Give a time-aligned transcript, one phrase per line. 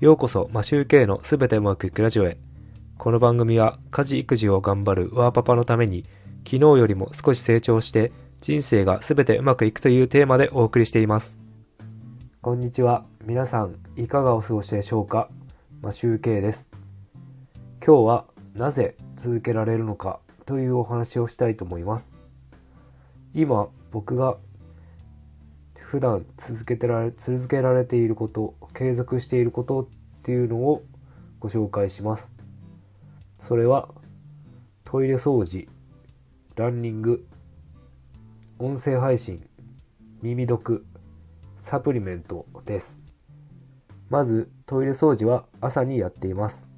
[0.00, 2.38] ようこそ、マシューケイのすべてうまくいくラジオへ。
[2.96, 6.06] この番組は、家事育児を頑張るワーパパのために、
[6.38, 8.10] 昨日よりも少し成長して、
[8.40, 11.38] 人生がすべてうまくいくというテーマでお送りしています。
[12.40, 13.04] こんにちは。
[13.26, 15.28] 皆さん、いかがお過ごしでしょうか？
[15.82, 16.70] マシューケイです。
[17.86, 22.14] 今日は、なぜ続けられるのかというお話をしたいと思います。
[23.34, 24.38] 今、僕が
[25.90, 29.88] 普段続けてられ続けられていること継続していることっ
[30.22, 30.84] ていうのを
[31.40, 32.32] ご紹介します。
[33.40, 33.88] それは
[34.84, 35.66] トイレ掃除
[36.54, 37.26] ランニング
[38.60, 39.44] 音声配信
[40.22, 40.86] 耳読
[41.58, 43.02] サプリメントです。
[44.10, 46.68] まずトイレ掃除は朝にやっています。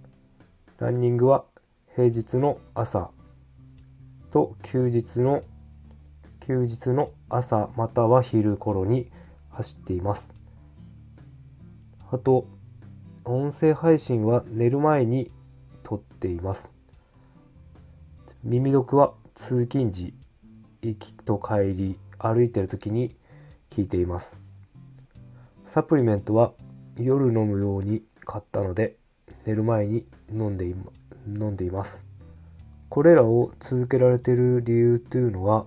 [0.79, 1.45] ランニングは
[1.95, 3.11] 平日の朝
[4.31, 5.43] と休日の
[6.47, 9.11] 休日の朝または昼頃に
[9.51, 10.33] 走っています。
[12.11, 12.47] あと、
[13.25, 15.31] 音声配信は寝る前に
[15.85, 16.69] 撮っています。
[18.43, 20.15] 耳読は通勤時、
[20.83, 23.15] 行きと帰り、歩いてる時に
[23.71, 24.39] 聞いています。
[25.65, 26.53] サプリメントは
[26.97, 28.97] 夜飲むように買ったので、
[29.47, 30.67] 寝る前に飲んで
[31.27, 32.05] 飲んでいます。
[32.89, 35.67] これらを続けられている理由というのは、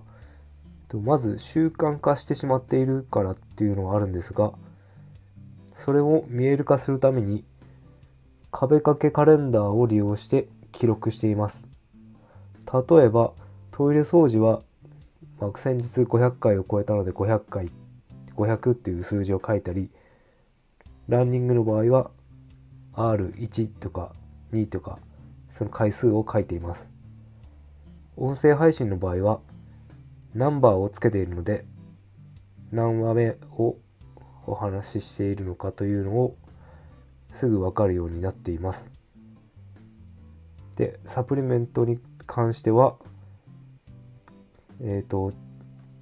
[0.94, 4.52] まず習慣化してしまっているからっていうのはあるんですが
[5.74, 7.44] それを見える化するために
[8.50, 11.68] 壁掛けカレンダーを利用して記録しています。
[12.72, 13.32] 例えば
[13.70, 14.62] トイレ掃除は、
[15.38, 17.70] まあ、先日500回を超えたので500回
[18.34, 19.90] 500っていう数字を書いたり
[21.08, 22.10] ランニングの場合は
[22.94, 24.12] R1 とか
[24.52, 24.98] 2とか
[25.50, 26.90] その回数を書いています。
[28.16, 29.40] 音声配信の場合は
[30.36, 31.64] ナンバーをつけているので
[32.70, 33.76] 何話目を
[34.46, 36.36] お話ししているのかというのを
[37.32, 38.90] すぐ分かるようになっています。
[40.76, 42.96] で、サプリメントに関しては、
[44.82, 45.32] えっ、ー、と、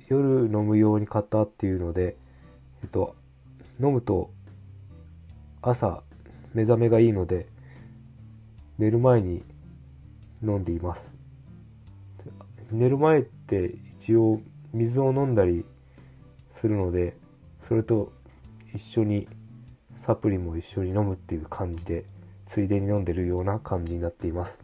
[0.09, 2.17] 夜飲むように買ったっていうので、
[2.83, 3.15] えっ、と、
[3.81, 4.31] 飲むと
[5.63, 6.03] 朝
[6.55, 7.47] 目覚めがいいので、
[8.79, 9.45] 寝る前に
[10.43, 11.15] 飲んでいます。
[12.75, 14.41] 寝る前って一応
[14.73, 15.65] 水を飲んだり
[16.57, 17.17] するので
[17.69, 18.13] それと
[18.75, 19.29] 一緒に
[19.95, 22.05] サプリも一緒に飲むっていう感じで
[22.47, 24.63] ついでに飲んでるような感じになっています。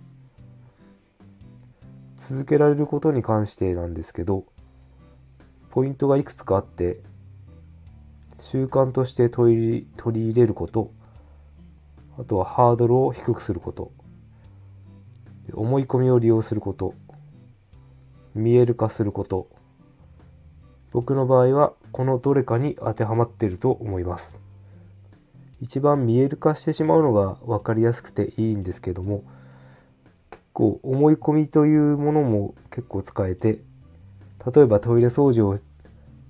[2.16, 4.44] 続けられることに関してなんですけど
[5.70, 7.00] ポイントがいくつかあって
[8.38, 10.92] 習慣として取り取り入れること
[12.18, 13.92] あとはハードルを低くすること
[15.54, 16.94] 思い込みを利用すること
[18.34, 19.48] 見える化すること。
[20.92, 24.38] 僕の場合はこのどれかに当てはまっていると思います。
[25.60, 29.24] 一番見える化してしまうのが分かりやすくていいんですけども
[30.30, 33.60] 結構思い込みというものも結構使えて
[34.54, 35.58] 例えばトイレ掃除を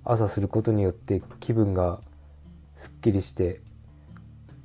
[0.05, 2.01] 朝することによって気分が
[2.75, 3.61] すっきりして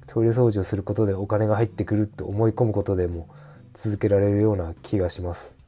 [0.07, 3.28] トイレ掃除をすることでお金が入ってくると思い込むことでも
[3.74, 5.64] 続けられるような気がします。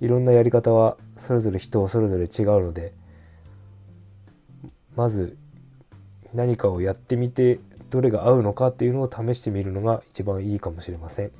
[0.00, 2.92] いろんなやり方はそれぞれ人それぞれ違うので
[4.96, 5.36] まず
[6.34, 7.58] 何かをやってみて
[7.90, 11.30] どれが合うのかっていうのを試してみるのが一番いいかもしれません。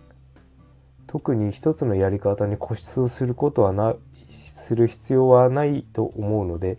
[1.07, 3.97] 特に一つのやり方に固執をすることはない
[4.31, 6.77] する必要はないと思うので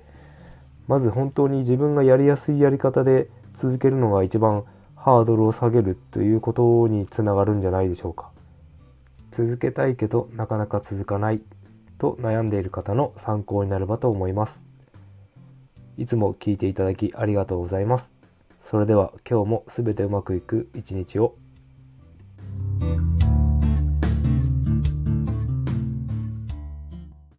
[0.87, 8.29] まず本当に自分がやりやすいやり方で続けるのが一番ハードルを下げるということにつながるんじゃないでしょうか。
[9.31, 11.41] 続けたいけどなかなか続かない。
[11.99, 14.65] と悩んでいる方の参考になればと思います。
[15.97, 18.15] いつも聞いていただきありがとうございます。
[18.61, 21.35] それでは今日も全てうまくいく一日を。